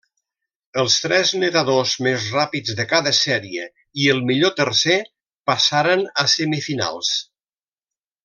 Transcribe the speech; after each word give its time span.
Els 0.83 0.93
tres 1.01 1.33
nedadors 1.41 1.91
més 2.07 2.23
ràpids 2.37 2.77
de 2.79 2.85
cada 2.93 3.13
sèrie 3.17 3.67
i 4.05 4.09
el 4.15 4.23
millor 4.31 4.55
tercer 4.61 4.97
passaren 5.51 6.03
a 6.25 6.27
semifinals. 6.37 7.13